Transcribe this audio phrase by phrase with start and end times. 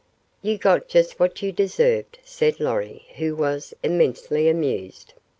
[0.41, 5.13] "You got just what you deserved," said Lorry, who was immensely amused.